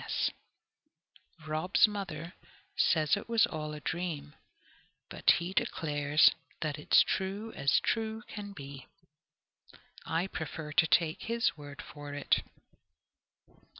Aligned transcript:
P.S. 0.07 0.31
Rob's 1.47 1.87
mother 1.87 2.33
says 2.75 3.15
it 3.15 3.29
was 3.29 3.45
all 3.45 3.71
a 3.71 3.79
dream, 3.79 4.33
but 5.11 5.29
he 5.37 5.53
declares 5.53 6.31
that 6.61 6.79
"it's 6.79 7.03
true 7.03 7.51
as 7.53 7.79
true 7.81 8.23
can 8.27 8.51
be!" 8.51 8.87
I 10.03 10.25
prefer 10.25 10.71
to 10.71 10.87
take 10.87 11.21
his 11.21 11.55
word 11.55 11.83
for 11.83 12.15
it. 12.15 12.41